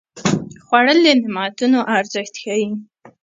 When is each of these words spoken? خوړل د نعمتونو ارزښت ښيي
خوړل 0.65 0.99
د 1.05 1.07
نعمتونو 1.21 1.79
ارزښت 1.97 2.33
ښيي 2.41 2.67